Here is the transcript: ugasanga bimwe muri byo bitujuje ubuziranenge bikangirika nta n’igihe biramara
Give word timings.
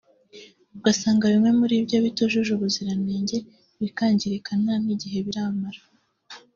ugasanga 0.77 1.23
bimwe 1.31 1.51
muri 1.59 1.75
byo 1.85 1.97
bitujuje 2.05 2.51
ubuziranenge 2.53 3.37
bikangirika 3.81 4.51
nta 4.61 4.75
n’igihe 4.85 5.17
biramara 5.25 5.81